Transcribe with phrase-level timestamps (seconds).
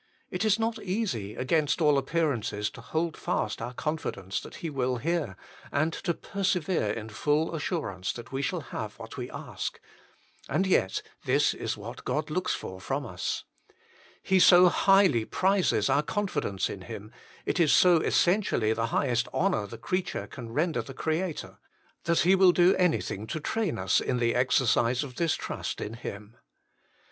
[0.31, 4.97] It is not easy, against all appearances, to hold fast our confidence that He will
[4.97, 5.37] hear,
[5.71, 9.79] and to persevere in full assurance that we shall have what we ask.
[10.49, 13.43] And yet this is what God looks for from us.
[14.23, 17.11] He so highly prizes our confidence in Him,
[17.45, 21.59] it is so essentially the highest honour the creature can render the Creator,
[22.05, 25.93] that He will do anything to train us in the exercise of this trust in
[25.93, 26.37] Him.